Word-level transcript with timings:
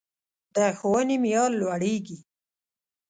د 0.55 0.57
ښوونې 0.77 1.15
معیار 1.23 1.49
لوړیږي 1.59 2.17